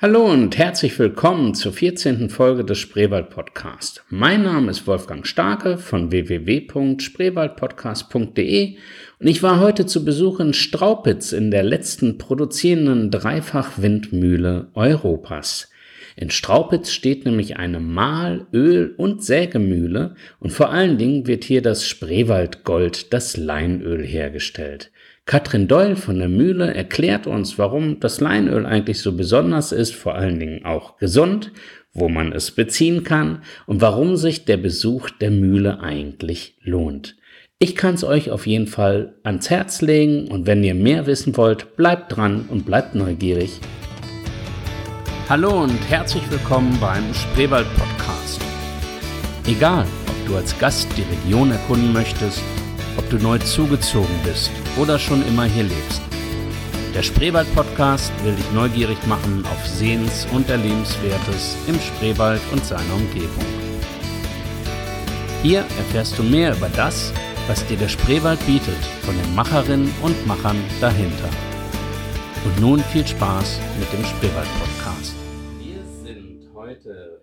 [0.00, 2.30] Hallo und herzlich willkommen zur 14.
[2.30, 4.04] Folge des Spreewald Podcast.
[4.10, 8.76] Mein Name ist Wolfgang Starke von www.spreewaldpodcast.de
[9.18, 15.68] und ich war heute zu Besuch in Straupitz in der letzten produzierenden Dreifachwindmühle Europas.
[16.14, 21.60] In Straupitz steht nämlich eine Mahl-, Öl- und Sägemühle und vor allen Dingen wird hier
[21.60, 24.92] das Spreewaldgold, das Leinöl hergestellt.
[25.28, 30.14] Katrin Doyle von der Mühle erklärt uns, warum das Leinöl eigentlich so besonders ist, vor
[30.14, 31.52] allen Dingen auch gesund,
[31.92, 37.16] wo man es beziehen kann und warum sich der Besuch der Mühle eigentlich lohnt.
[37.58, 41.36] Ich kann es euch auf jeden Fall ans Herz legen und wenn ihr mehr wissen
[41.36, 43.60] wollt, bleibt dran und bleibt neugierig.
[45.28, 48.40] Hallo und herzlich willkommen beim Spreewald Podcast.
[49.46, 52.42] Egal, ob du als Gast die Region erkunden möchtest,
[52.96, 56.00] ob du neu zugezogen bist oder schon immer hier lebst.
[56.94, 62.94] Der Spreewald Podcast will dich neugierig machen auf Sehens- und Erlebenswertes im Spreewald und seiner
[62.94, 63.44] Umgebung.
[65.42, 67.12] Hier erfährst du mehr über das,
[67.46, 71.28] was dir der Spreewald bietet, von den Macherinnen und Machern dahinter.
[72.44, 75.17] Und nun viel Spaß mit dem Spreewald Podcast.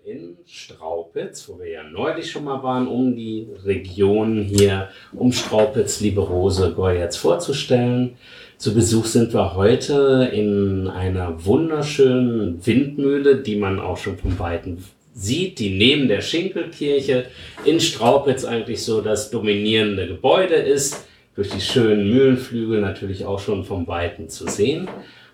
[0.04, 6.02] In Straupitz, wo wir ja neulich schon mal waren, um die Region hier um Straupitz,
[6.02, 8.16] liebe Rose Goyetz vorzustellen.
[8.58, 14.84] Zu Besuch sind wir heute in einer wunderschönen Windmühle, die man auch schon vom Weiten
[15.16, 17.26] sieht, die neben der Schinkelkirche
[17.64, 21.08] in Straupitz eigentlich so das dominierende Gebäude ist.
[21.36, 24.88] Durch die schönen Mühlenflügel natürlich auch schon vom Weiten zu sehen.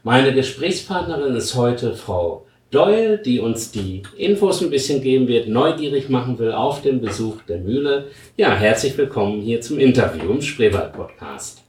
[0.04, 6.08] Meine Gesprächspartnerin ist heute Frau Doyle, die uns die Infos ein bisschen geben wird, neugierig
[6.08, 8.06] machen will auf den Besuch der Mühle.
[8.38, 11.66] Ja, herzlich willkommen hier zum Interview im Spreewald Podcast.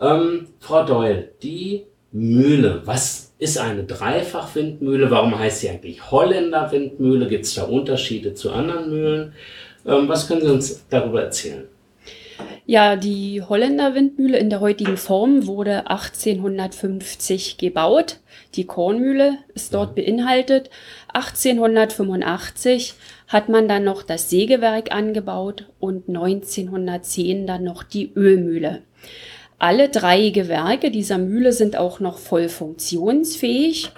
[0.00, 5.08] Ähm, Frau Doyle, die Mühle, was ist eine Dreifachwindmühle?
[5.08, 7.28] Warum heißt sie eigentlich Holländer Windmühle?
[7.28, 9.32] Gibt es da Unterschiede zu anderen Mühlen?
[9.86, 11.68] Ähm, was können Sie uns darüber erzählen?
[12.70, 18.18] Ja, die Holländer Windmühle in der heutigen Form wurde 1850 gebaut.
[18.56, 20.68] Die Kornmühle ist dort beinhaltet.
[21.14, 22.92] 1885
[23.26, 28.82] hat man dann noch das Sägewerk angebaut und 1910 dann noch die Ölmühle.
[29.58, 33.92] Alle drei Gewerke dieser Mühle sind auch noch voll funktionsfähig.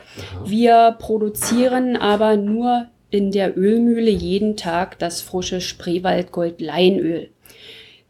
[0.44, 7.30] Wir produzieren aber nur in der Ölmühle jeden Tag das frische Spreewaldgold Leinöl.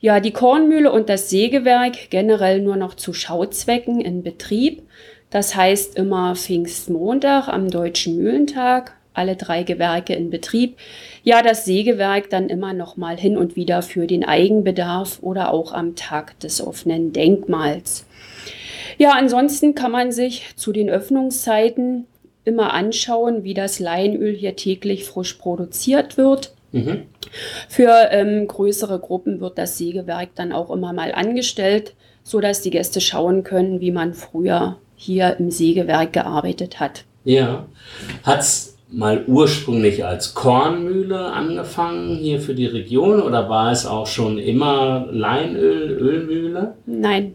[0.03, 4.83] Ja, die Kornmühle und das Sägewerk generell nur noch zu Schauzwecken in Betrieb.
[5.29, 10.79] Das heißt immer Pfingstmontag am Deutschen Mühlentag, alle drei Gewerke in Betrieb.
[11.23, 15.75] Ja, das Sägewerk dann immer noch mal hin und wieder für den Eigenbedarf oder auch
[15.75, 18.07] am Tag des offenen Denkmals.
[18.97, 22.07] Ja, ansonsten kann man sich zu den Öffnungszeiten
[22.45, 26.55] immer anschauen, wie das Leinöl hier täglich frisch produziert wird.
[26.73, 27.05] Mhm.
[27.69, 32.71] Für ähm, größere Gruppen wird das Sägewerk dann auch immer mal angestellt, so dass die
[32.71, 37.05] Gäste schauen können, wie man früher hier im Sägewerk gearbeitet hat.
[37.25, 37.67] Ja,
[38.23, 44.39] hat's mal ursprünglich als Kornmühle angefangen hier für die Region oder war es auch schon
[44.39, 46.75] immer Leinöl, Ölmühle?
[46.87, 47.35] Nein,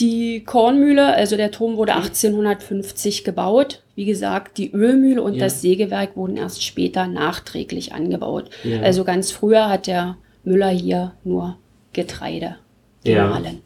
[0.00, 3.82] die Kornmühle, also der Turm wurde 1850 gebaut.
[4.00, 5.40] Wie gesagt, die Ölmühle und ja.
[5.40, 8.48] das Sägewerk wurden erst später nachträglich angebaut.
[8.64, 8.80] Ja.
[8.80, 11.58] Also ganz früher hat der Müller hier nur
[11.92, 12.56] Getreide
[13.04, 13.60] gemahlen.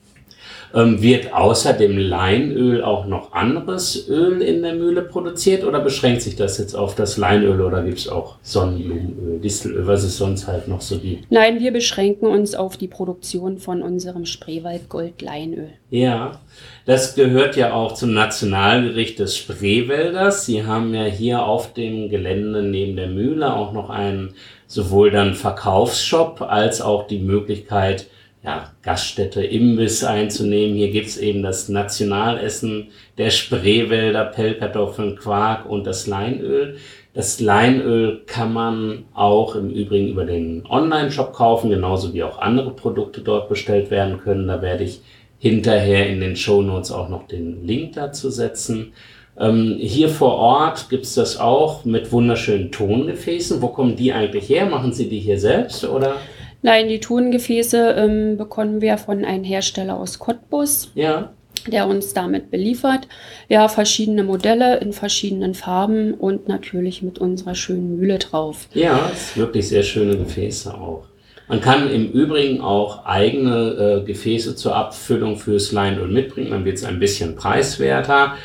[0.75, 6.22] Ähm, wird außer dem Leinöl auch noch anderes Öl in der Mühle produziert oder beschränkt
[6.22, 10.49] sich das jetzt auf das Leinöl oder gibt es auch Sonnenblumenöl, Distelöl, was es sonst
[10.49, 11.31] halt noch so gibt?
[11.31, 15.71] Nein, wir beschränken uns auf die Produktion von unserem Spreewaldgold Leinöl.
[15.91, 16.41] Ja,
[16.87, 20.44] das gehört ja auch zum Nationalgericht des Spreewälders.
[20.44, 24.34] Sie haben ja hier auf dem Gelände neben der Mühle auch noch einen
[24.66, 28.09] sowohl dann Verkaufsshop als auch die Möglichkeit,
[28.44, 30.77] ja, Gaststätte, Imbiss einzunehmen.
[30.77, 36.77] Hier gibt's eben das Nationalessen der Spreewälder, Pellkartoffeln, Quark und das Leinöl.
[37.14, 42.73] Das Leinöl kann man auch im Übrigen über den Online-Shop kaufen, genauso wie auch andere
[42.73, 44.47] Produkte dort bestellt werden können.
[44.47, 45.00] Da werde ich
[45.38, 48.93] hinterher in den Show Notes auch noch den Link dazu setzen.
[49.38, 53.62] Ähm, hier vor Ort gibt's das auch mit wunderschönen Tongefäßen.
[53.62, 54.67] Wo kommen die eigentlich her?
[54.67, 56.17] Machen Sie die hier selbst oder?
[56.64, 60.90] Nein, die Tongefäße ähm, bekommen wir von einem Hersteller aus Cottbus.
[60.94, 61.34] Ja.
[61.66, 63.06] Der uns damit beliefert.
[63.50, 68.69] Ja, verschiedene Modelle in verschiedenen Farben und natürlich mit unserer schönen Mühle drauf.
[68.72, 71.05] Ja, es ist wirklich sehr schöne Gefäße auch.
[71.49, 76.52] Man kann im Übrigen auch eigene äh, Gefäße zur Abfüllung fürs Leinöl mitbringen.
[76.52, 78.37] Dann wird es ein bisschen preiswerter.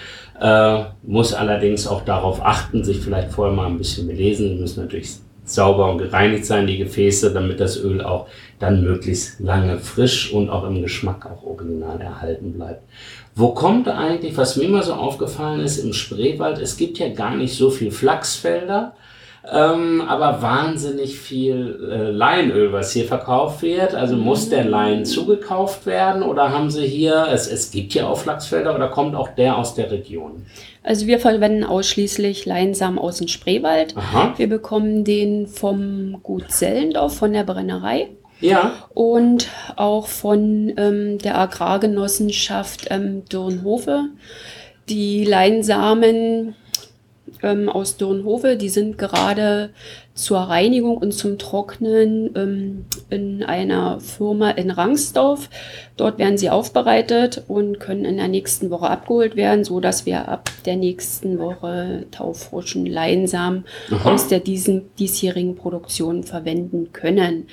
[0.42, 4.50] Äh, muss allerdings auch darauf achten, sich vielleicht vorher mal ein bisschen belesen.
[4.50, 5.10] Die müssen natürlich
[5.51, 8.28] sauber und gereinigt sein, die Gefäße, damit das Öl auch
[8.60, 12.84] dann möglichst lange frisch und auch im Geschmack auch original erhalten bleibt.
[13.36, 17.36] Wo kommt eigentlich, was mir immer so aufgefallen ist, im Spreewald, es gibt ja gar
[17.36, 18.94] nicht so viel Flachsfelder,
[19.51, 23.96] ähm, aber wahnsinnig viel äh, Leinöl, was hier verkauft wird.
[23.96, 28.18] Also muss der Lein zugekauft werden oder haben Sie hier, es, es gibt ja auch
[28.18, 30.46] Flachsfelder oder kommt auch der aus der Region?
[30.84, 33.98] Also wir verwenden ausschließlich Leinsamen aus dem Spreewald.
[33.98, 34.34] Aha.
[34.38, 38.10] Wir bekommen den vom Gut Sellendorf, von der Brennerei.
[38.42, 38.74] Ja.
[38.94, 44.06] Und auch von ähm, der Agrargenossenschaft ähm, Dürnhofe.
[44.88, 46.56] Die Leinsamen
[47.44, 49.71] ähm, aus Dürnhofe, die sind gerade
[50.13, 55.50] zur Reinigung und zum Trocknen ähm, in einer Firma in Rangsdorf.
[55.95, 60.27] Dort werden sie aufbereitet und können in der nächsten Woche abgeholt werden, so dass wir
[60.27, 64.13] ab der nächsten Woche taufrischen Leinsamen Aha.
[64.13, 67.47] aus der diesen, diesjährigen Produktion verwenden können.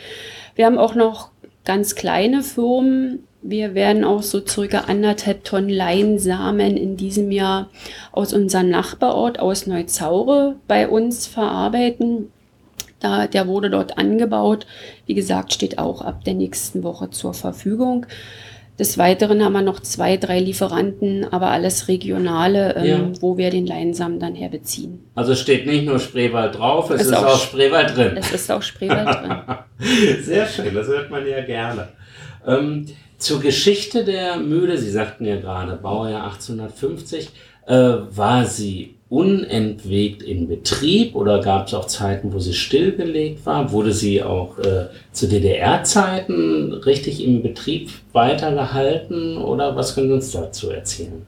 [0.56, 1.30] Wir haben auch noch
[1.64, 7.68] ganz kleine Firmen, wir werden auch so circa anderthalb Tonnen Leinsamen in diesem Jahr
[8.12, 12.32] aus unserem Nachbarort aus Neuzaure bei uns verarbeiten.
[13.00, 14.66] Da, der wurde dort angebaut.
[15.06, 18.06] Wie gesagt, steht auch ab der nächsten Woche zur Verfügung.
[18.78, 23.22] Des Weiteren haben wir noch zwei, drei Lieferanten, aber alles regionale, ähm, ja.
[23.22, 25.02] wo wir den Leinsamen dann herbeziehen.
[25.14, 28.16] Also steht nicht nur Spreewald drauf, es ist, ist auch, auch Spreewald drin.
[28.16, 29.38] Es ist auch Spreewald drin.
[30.22, 31.88] Sehr schön, das hört man ja gerne.
[32.46, 32.86] Ähm,
[33.18, 37.30] zur Geschichte der Mühle, Sie sagten ja gerade, Baujahr 1850,
[37.66, 43.70] äh, war sie unentwegt in Betrieb oder gab es auch Zeiten, wo sie stillgelegt war?
[43.70, 50.32] Wurde sie auch äh, zu DDR-Zeiten richtig im Betrieb weitergehalten oder was können Sie uns
[50.32, 51.26] dazu erzählen?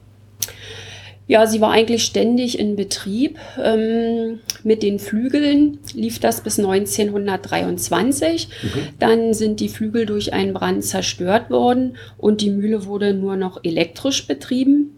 [1.29, 3.37] Ja, sie war eigentlich ständig in Betrieb.
[3.63, 8.47] Ähm, mit den Flügeln lief das bis 1923.
[8.47, 8.69] Mhm.
[8.97, 13.63] Dann sind die Flügel durch einen Brand zerstört worden und die Mühle wurde nur noch
[13.63, 14.95] elektrisch betrieben.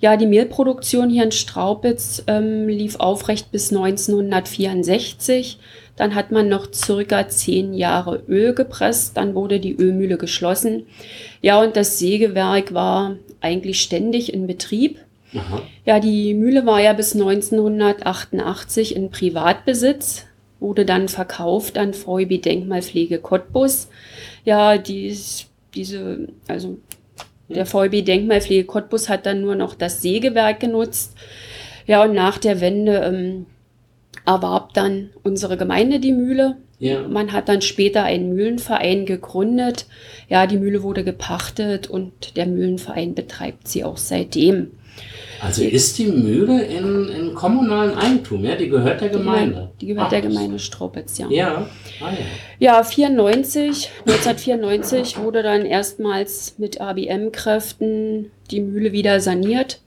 [0.00, 5.58] Ja, die Mehlproduktion hier in Straubitz ähm, lief aufrecht bis 1964.
[5.96, 9.18] Dann hat man noch circa zehn Jahre Öl gepresst.
[9.18, 10.86] Dann wurde die Ölmühle geschlossen.
[11.42, 14.98] Ja, und das Sägewerk war eigentlich ständig in Betrieb.
[15.34, 15.62] Aha.
[15.84, 20.26] Ja, die Mühle war ja bis 1988 in Privatbesitz,
[20.60, 23.88] wurde dann verkauft an VEB Denkmalpflege Cottbus.
[24.44, 26.78] Ja, dies, diese, also
[27.48, 31.16] der VEB Denkmalpflege Cottbus hat dann nur noch das Sägewerk genutzt.
[31.86, 33.46] Ja, und nach der Wende ähm,
[34.24, 36.56] erwarb dann unsere Gemeinde die Mühle.
[36.78, 37.06] Ja.
[37.06, 39.86] Man hat dann später einen Mühlenverein gegründet.
[40.28, 44.72] Ja, die Mühle wurde gepachtet und der Mühlenverein betreibt sie auch seitdem.
[45.44, 48.56] Also ist die Mühle in, in kommunalen Eigentum, ja?
[48.56, 49.70] Die gehört der Gemeinde.
[49.78, 51.28] Die gehört Ach, der Gemeinde Stroppitz, ja.
[51.28, 51.68] Ja.
[52.00, 52.10] Ah,
[52.58, 52.76] ja.
[52.78, 59.80] ja, 94, 1994 wurde dann erstmals mit ABM-Kräften die Mühle wieder saniert.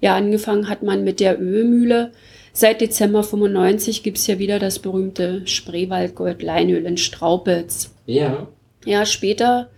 [0.00, 2.10] Ja, angefangen hat man mit der Ölmühle.
[2.52, 7.94] Seit Dezember 95 gibt es ja wieder das berühmte Spreewaldgold-Leinöl in Straupitz.
[8.06, 8.48] Ja.
[8.84, 9.68] Ja, später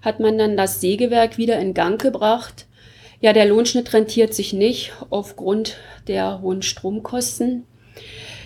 [0.00, 2.65] hat man dann das Sägewerk wieder in Gang gebracht
[3.20, 5.76] ja, der Lohnschnitt rentiert sich nicht aufgrund
[6.06, 7.64] der hohen Stromkosten.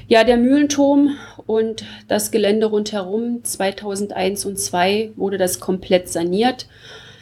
[0.08, 1.16] Ja, der Mühlenturm
[1.46, 6.66] und das Gelände rundherum 2001 und 2002 wurde das komplett saniert.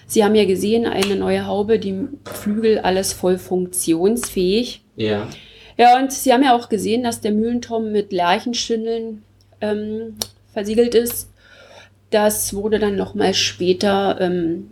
[0.07, 4.83] Sie haben ja gesehen, eine neue Haube, die Flügel, alles voll funktionsfähig.
[4.97, 5.29] Ja.
[5.77, 9.23] Ja, und Sie haben ja auch gesehen, dass der Mühlenturm mit Lerchenschindeln
[9.61, 10.17] ähm,
[10.53, 11.31] versiegelt ist.
[12.11, 14.71] Das wurde dann nochmal später ähm,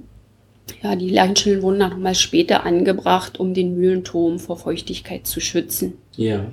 [0.82, 5.94] ja, die Leichenschillen wurden dann nochmal später angebracht, um den Mühlenturm vor Feuchtigkeit zu schützen.
[6.16, 6.46] Ja.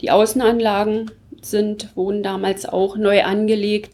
[0.00, 3.90] Die Außenanlagen sind, wurden damals auch neu angelegt.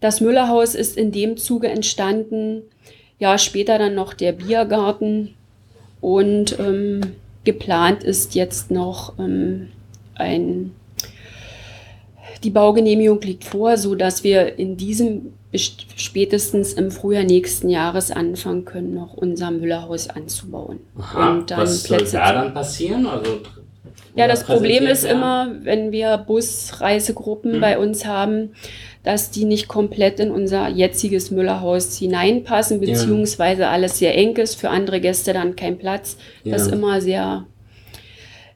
[0.00, 2.62] Das Müllerhaus ist in dem Zuge entstanden.
[3.18, 5.34] Ja, später dann noch der Biergarten.
[6.00, 7.00] Und ähm,
[7.44, 9.68] geplant ist jetzt noch ähm,
[10.14, 10.72] ein
[12.44, 18.64] die Baugenehmigung liegt vor, so dass wir in diesem spätestens im Frühjahr nächsten Jahres anfangen
[18.64, 20.80] können, noch unser Müllerhaus anzubauen.
[20.98, 23.06] Aha, was Plätze soll da dann passieren?
[23.06, 23.40] Also,
[24.14, 25.16] ja, das Problem ist werden?
[25.16, 27.60] immer, wenn wir Busreisegruppen hm.
[27.60, 28.50] bei uns haben,
[29.04, 33.70] dass die nicht komplett in unser jetziges Müllerhaus hineinpassen, beziehungsweise ja.
[33.70, 36.18] alles sehr eng ist, für andere Gäste dann kein Platz.
[36.44, 36.52] Ja.
[36.52, 37.46] Das ist immer sehr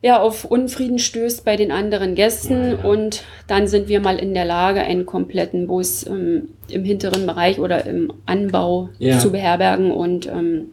[0.02, 4.44] ja, auf Unfrieden stößt bei den anderen Gästen und dann sind wir mal in der
[4.44, 9.18] Lage, einen kompletten Bus ähm, im hinteren Bereich oder im Anbau ja.
[9.18, 10.72] zu beherbergen und ähm,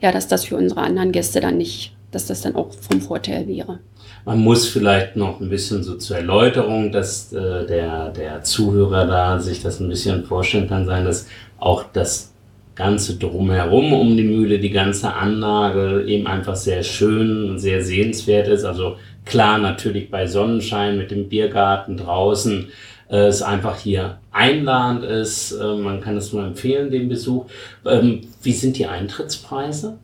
[0.00, 3.46] ja, dass das für unsere anderen Gäste dann nicht dass das dann auch vom Vorteil
[3.46, 3.78] wäre.
[4.24, 9.38] Man muss vielleicht noch ein bisschen so zur Erläuterung, dass äh, der, der Zuhörer da
[9.38, 11.26] sich das ein bisschen vorstellen kann, sein, dass
[11.58, 12.32] auch das
[12.74, 18.48] ganze drumherum um die Mühle, die ganze Anlage eben einfach sehr schön und sehr sehenswert
[18.48, 18.64] ist.
[18.64, 22.68] Also klar, natürlich bei Sonnenschein mit dem Biergarten draußen,
[23.10, 25.52] äh, es einfach hier einladend ist.
[25.52, 27.46] Äh, man kann es nur empfehlen, den Besuch.
[27.84, 29.98] Ähm, wie sind die Eintrittspreise?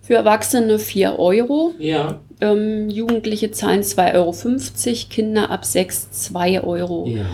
[0.00, 1.74] Für Erwachsene 4 Euro.
[1.78, 2.20] Ja.
[2.40, 7.06] Ähm, Jugendliche zahlen 2,50 Euro, Kinder ab 6 2 Euro.
[7.08, 7.26] Ja.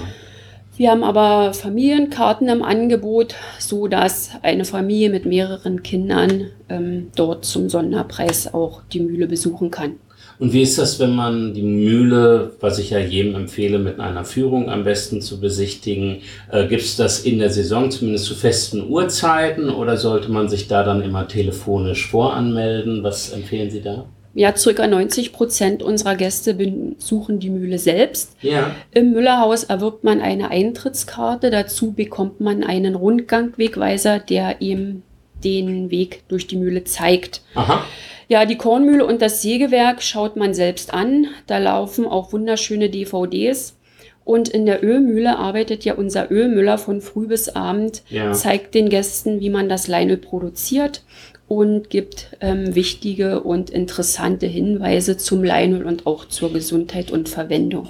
[0.76, 7.44] Wir haben aber Familienkarten im Angebot, so dass eine Familie mit mehreren Kindern ähm, dort
[7.44, 9.94] zum Sonderpreis auch die Mühle besuchen kann.
[10.40, 14.24] Und wie ist das, wenn man die Mühle, was ich ja jedem empfehle, mit einer
[14.24, 18.84] Führung am besten zu besichtigen, äh, gibt es das in der Saison zumindest zu festen
[18.88, 23.04] Uhrzeiten oder sollte man sich da dann immer telefonisch voranmelden?
[23.04, 24.06] Was empfehlen Sie da?
[24.36, 28.36] Ja, circa 90 Prozent unserer Gäste besuchen die Mühle selbst.
[28.42, 28.74] Ja.
[28.92, 31.50] Im Müllerhaus erwirbt man eine Eintrittskarte.
[31.50, 35.02] Dazu bekommt man einen Rundgangwegweiser, der ihm
[35.44, 37.42] den Weg durch die Mühle zeigt.
[37.54, 37.84] Aha.
[38.28, 41.26] Ja, die Kornmühle und das Sägewerk schaut man selbst an.
[41.46, 43.76] Da laufen auch wunderschöne DVDs.
[44.24, 48.32] Und in der Ölmühle arbeitet ja unser Ölmüller von früh bis abend, Ja.
[48.32, 51.02] zeigt den Gästen, wie man das Leinöl produziert
[51.48, 57.88] und gibt ähm, wichtige und interessante Hinweise zum Leinöl und auch zur Gesundheit und Verwendung.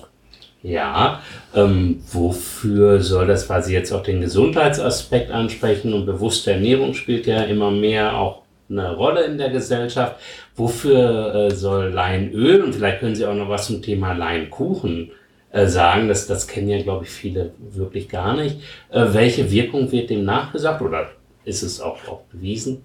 [0.62, 1.20] Ja,
[1.54, 7.42] ähm, wofür soll das, Sie jetzt auch den Gesundheitsaspekt ansprechen und bewusste Ernährung spielt ja
[7.42, 10.16] immer mehr auch eine Rolle in der Gesellschaft.
[10.56, 15.11] Wofür äh, soll Leinöl und vielleicht können Sie auch noch was zum Thema Leinkuchen
[15.50, 18.56] äh, sagen, das, das kennen ja, glaube ich, viele wirklich gar nicht.
[18.90, 21.11] Äh, welche Wirkung wird dem nachgesagt oder
[21.44, 22.84] ist es auch, auch bewiesen?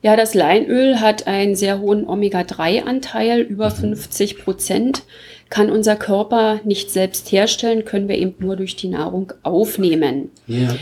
[0.00, 5.02] Ja, das Leinöl hat einen sehr hohen Omega-3-Anteil, über 50 Prozent.
[5.50, 10.30] Kann unser Körper nicht selbst herstellen, können wir eben nur durch die Nahrung aufnehmen.
[10.46, 10.76] Ja.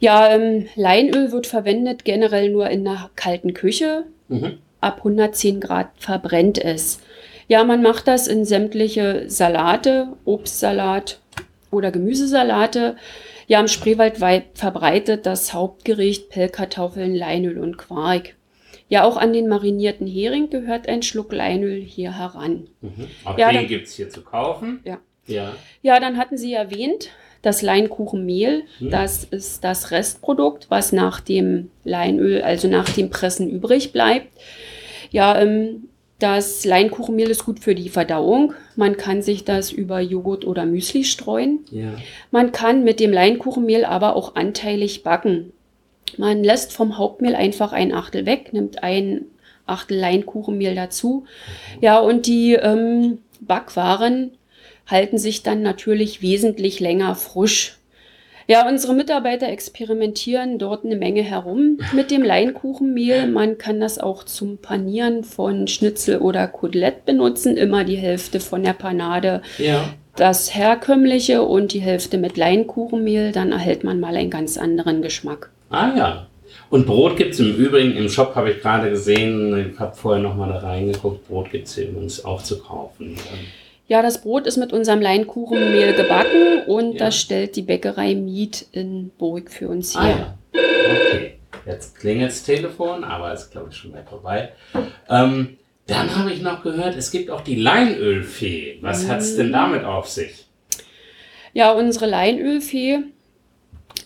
[0.00, 4.04] Ja, ähm, Leinöl wird verwendet generell nur in einer kalten Küche.
[4.28, 4.58] Mhm.
[4.80, 7.00] Ab 110 Grad verbrennt es.
[7.46, 11.20] Ja, man macht das in sämtliche Salate, Obstsalat
[11.70, 12.96] oder Gemüsesalate.
[13.48, 18.34] Ja, im Spreewald weit verbreitet das Hauptgericht Pellkartoffeln, Leinöl und Quark.
[18.90, 22.68] Ja, auch an den marinierten Hering gehört ein Schluck Leinöl hier heran.
[22.82, 23.08] Mhm.
[23.24, 24.80] Auch Ja, den dann- gibt's hier zu kaufen.
[24.84, 24.98] Ja.
[25.26, 25.54] Ja.
[25.82, 27.10] Ja, dann hatten Sie erwähnt,
[27.42, 28.90] das Leinkuchenmehl, Hm.
[28.90, 34.28] das ist das Restprodukt, was nach dem Leinöl, also nach dem Pressen übrig bleibt.
[35.10, 35.88] Ja, ähm,
[36.18, 38.54] das Leinkuchenmehl ist gut für die Verdauung.
[38.74, 41.60] Man kann sich das über Joghurt oder Müsli streuen.
[41.70, 41.92] Ja.
[42.32, 45.52] Man kann mit dem Leinkuchenmehl aber auch anteilig backen.
[46.16, 49.26] Man lässt vom Hauptmehl einfach ein Achtel weg, nimmt ein
[49.66, 51.24] Achtel Leinkuchenmehl dazu.
[51.80, 54.32] Ja, und die ähm, Backwaren
[54.86, 57.77] halten sich dann natürlich wesentlich länger frisch.
[58.50, 63.26] Ja, unsere Mitarbeiter experimentieren dort eine Menge herum mit dem Leinkuchenmehl.
[63.26, 67.58] Man kann das auch zum Panieren von Schnitzel oder Kotelett benutzen.
[67.58, 69.90] Immer die Hälfte von der Panade Ja.
[70.16, 75.50] das herkömmliche und die Hälfte mit Leinkuchenmehl, dann erhält man mal einen ganz anderen Geschmack.
[75.68, 76.26] Ah ja.
[76.70, 80.48] Und Brot gibt's im Übrigen, im Shop habe ich gerade gesehen, ich habe vorher nochmal
[80.48, 83.14] da reingeguckt, Brot gibt's hier übrigens auch zu kaufen.
[83.88, 87.06] Ja, das Brot ist mit unserem Leinkuchenmehl gebacken und Ja.
[87.06, 90.36] das stellt die Bäckerei Miet in Burg für uns Ah her.
[90.52, 90.60] ja.
[91.10, 91.34] Okay.
[91.66, 94.50] Jetzt klingelt's Telefon, aber ist glaube ich schon weit vorbei.
[95.08, 98.76] Ähm, dann habe ich noch gehört, es gibt auch die Leinölfee.
[98.82, 100.46] Was hat's denn damit auf sich?
[101.54, 102.98] Ja, unsere Leinölfee,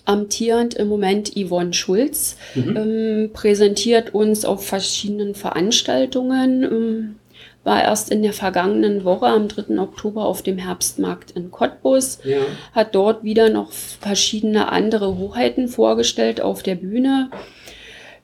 [0.04, 2.76] amtierend im Moment Yvonne Schulz, Mhm.
[2.76, 6.62] ähm, präsentiert uns auf verschiedenen Veranstaltungen.
[6.62, 7.16] Ähm,
[7.64, 9.78] war erst in der vergangenen Woche am 3.
[9.78, 12.19] Oktober auf dem Herbstmarkt in Cottbus.
[12.25, 12.38] Ja.
[12.75, 17.31] hat dort wieder noch verschiedene andere Hoheiten vorgestellt auf der Bühne.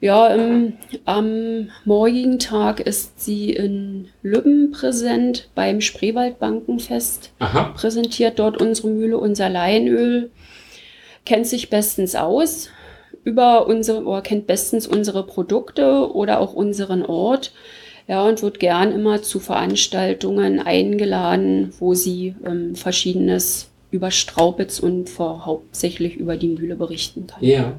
[0.00, 0.74] Ja, ähm,
[1.06, 7.32] am morgigen Tag ist sie in Lübben präsent beim Spreewaldbankenfest.
[7.40, 7.74] Aha.
[7.76, 10.30] Präsentiert dort unsere Mühle, unser Leinöl.
[11.24, 12.70] Kennt sich bestens aus
[13.24, 17.52] über unsere, oder kennt bestens unsere Produkte oder auch unseren Ort.
[18.08, 25.10] Ja, und wird gern immer zu Veranstaltungen eingeladen, wo sie ähm, Verschiedenes über Straupitz und
[25.10, 27.44] vor, hauptsächlich über die Mühle berichten kann.
[27.44, 27.74] Ja.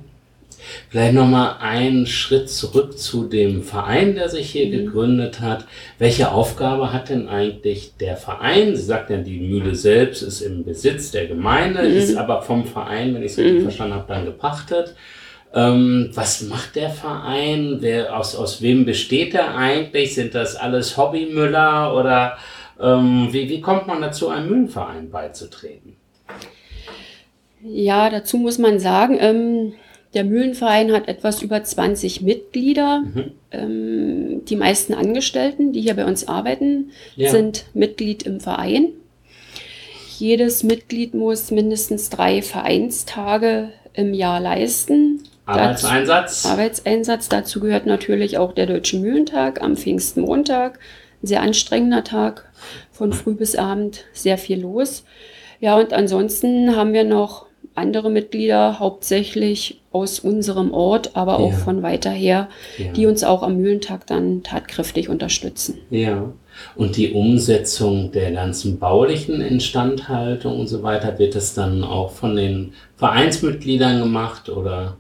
[0.90, 5.66] Vielleicht nochmal einen Schritt zurück zu dem Verein, der sich hier gegründet hat.
[6.00, 8.76] Welche Aufgabe hat denn eigentlich der Verein?
[8.76, 13.16] Sie sagt ja, die Mühle selbst ist im Besitz der Gemeinde, ist aber vom Verein,
[13.16, 14.96] wenn ich es richtig verstanden habe, dann gepachtet.
[15.54, 17.78] Ähm, was macht der Verein?
[17.80, 20.14] Wer, aus, aus wem besteht er eigentlich?
[20.14, 22.38] Sind das alles Hobbymüller oder
[22.80, 25.96] ähm, wie, wie kommt man dazu, einem Mühlenverein beizutreten?
[27.64, 29.74] Ja, dazu muss man sagen, ähm,
[30.14, 33.02] der Mühlenverein hat etwas über 20 Mitglieder.
[33.02, 33.32] Mhm.
[33.52, 37.30] Ähm, die meisten Angestellten, die hier bei uns arbeiten, ja.
[37.30, 38.90] sind Mitglied im Verein.
[40.18, 45.24] Jedes Mitglied muss mindestens drei Vereinstage im Jahr leisten.
[45.50, 46.44] Arbeitseinsatz?
[46.44, 47.30] Dazu, Arbeitseinsatz.
[47.30, 50.80] Dazu gehört natürlich auch der Deutsche Mühlentag am Pfingstmontag.
[51.22, 52.50] Ein sehr anstrengender Tag,
[52.92, 55.04] von früh bis abend sehr viel los.
[55.60, 61.58] Ja, und ansonsten haben wir noch andere Mitglieder, hauptsächlich aus unserem Ort, aber auch ja.
[61.58, 62.92] von weiter her, ja.
[62.92, 65.80] die uns auch am Mühlentag dann tatkräftig unterstützen.
[65.90, 66.32] Ja.
[66.76, 72.36] Und die Umsetzung der ganzen baulichen Instandhaltung und so weiter, wird das dann auch von
[72.36, 74.98] den Vereinsmitgliedern gemacht oder?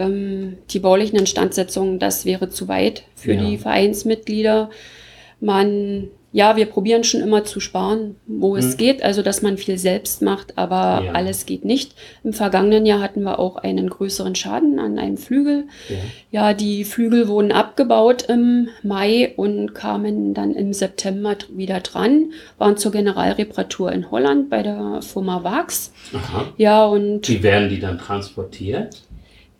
[0.00, 3.44] Ähm, die baulichen Instandsetzungen, das wäre zu weit für ja.
[3.44, 4.70] die Vereinsmitglieder.
[5.40, 8.76] Man ja, wir probieren schon immer zu sparen, wo es mhm.
[8.76, 11.12] geht, also dass man viel selbst macht, aber ja.
[11.12, 11.94] alles geht nicht.
[12.22, 15.64] Im vergangenen Jahr hatten wir auch einen größeren Schaden an einem Flügel.
[15.88, 15.96] Ja.
[16.30, 22.76] ja, die Flügel wurden abgebaut im Mai und kamen dann im September wieder dran, waren
[22.76, 25.92] zur Generalreparatur in Holland bei der Firma Vax.
[26.14, 26.46] Aha.
[26.56, 27.28] Ja, und.
[27.28, 29.02] Wie werden die dann transportiert?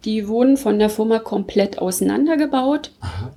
[0.05, 2.91] Die wurden von der Firma komplett auseinandergebaut.
[3.01, 3.33] Aha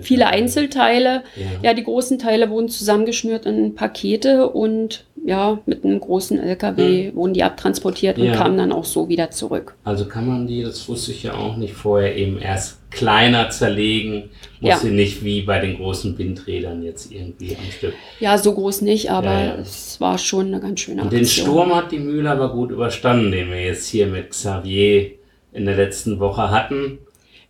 [0.00, 1.22] viele Einzelteile.
[1.36, 1.46] Ja.
[1.62, 1.74] ja.
[1.74, 7.16] die großen Teile wurden zusammengeschnürt in Pakete und ja, mit einem großen LKW hm.
[7.16, 8.36] wurden die abtransportiert und ja.
[8.36, 9.74] kamen dann auch so wieder zurück.
[9.84, 14.30] Also kann man die, das wusste ich ja auch nicht vorher, eben erst kleiner zerlegen,
[14.60, 14.76] muss ja.
[14.76, 17.94] sie nicht wie bei den großen Windrädern jetzt irgendwie am Stück.
[18.20, 21.74] Ja, so groß nicht, aber ja, es war schon eine ganz schöne Und den Sturm
[21.74, 25.10] hat die Mühle aber gut überstanden, den wir jetzt hier mit Xavier
[25.54, 26.98] in der letzten Woche hatten.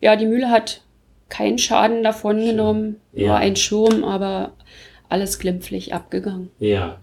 [0.01, 0.83] Ja, die Mühle hat
[1.29, 2.51] keinen Schaden davon Schön.
[2.51, 3.29] genommen, ja.
[3.29, 4.53] nur ein Schurm, aber
[5.09, 6.51] alles glimpflich abgegangen.
[6.59, 6.99] Ja.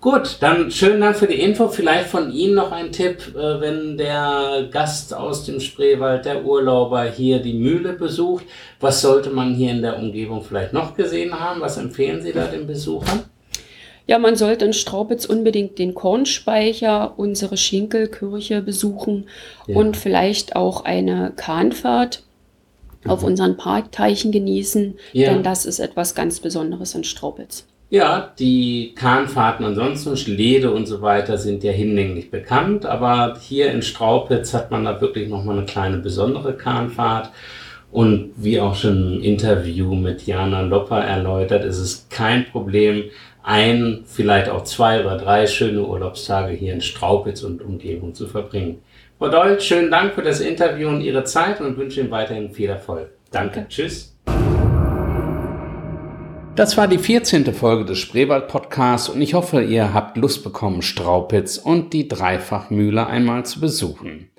[0.00, 1.68] Gut, dann schönen Dank für die Info.
[1.68, 7.04] Vielleicht von Ihnen noch ein Tipp, äh, wenn der Gast aus dem Spreewald, der Urlauber
[7.04, 8.44] hier die Mühle besucht.
[8.80, 11.62] Was sollte man hier in der Umgebung vielleicht noch gesehen haben?
[11.62, 13.24] Was empfehlen Sie da den Besuchern?
[14.06, 19.28] Ja, man sollte in Straubitz unbedingt den Kornspeicher, unsere Schinkelkirche besuchen
[19.66, 19.76] ja.
[19.76, 22.22] und vielleicht auch eine Kahnfahrt
[23.06, 23.28] auf mhm.
[23.28, 25.32] unseren Parkteichen genießen, ja.
[25.32, 27.66] denn das ist etwas ganz Besonderes in Straubitz.
[27.90, 33.82] Ja, die Kahnfahrten ansonsten, Schlede und so weiter sind ja hinlänglich bekannt, aber hier in
[33.82, 37.30] Straubitz hat man da wirklich nochmal eine kleine besondere Kahnfahrt.
[37.92, 43.04] Und wie auch schon im Interview mit Jana Lopper erläutert, ist es kein Problem,
[43.44, 48.82] ein, vielleicht auch zwei oder drei schöne Urlaubstage hier in Straubitz und Umgebung zu verbringen.
[49.18, 52.70] Frau Doll, schönen Dank für das Interview und Ihre Zeit und wünsche Ihnen weiterhin viel
[52.70, 53.10] Erfolg.
[53.30, 53.54] Danke.
[53.54, 53.68] Danke.
[53.68, 54.16] Tschüss.
[56.56, 57.52] Das war die 14.
[57.52, 63.06] Folge des Spreewald Podcasts und ich hoffe, ihr habt Lust bekommen, Straupitz und die Dreifachmühle
[63.06, 64.30] einmal zu besuchen.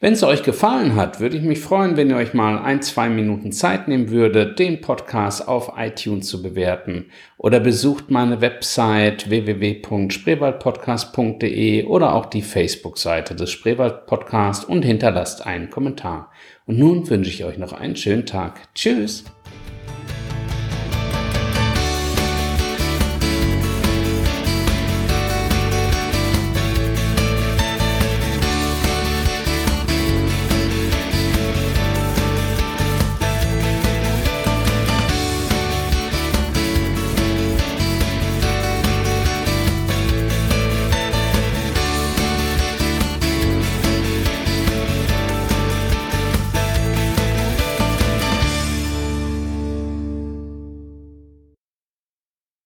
[0.00, 3.08] Wenn es euch gefallen hat, würde ich mich freuen, wenn ihr euch mal ein, zwei
[3.08, 11.84] Minuten Zeit nehmen würdet, den Podcast auf iTunes zu bewerten oder besucht meine Website www.spreewaldpodcast.de
[11.84, 16.30] oder auch die Facebook-Seite des Spreewald Podcast und hinterlasst einen Kommentar.
[16.66, 18.60] Und nun wünsche ich euch noch einen schönen Tag.
[18.74, 19.24] Tschüss!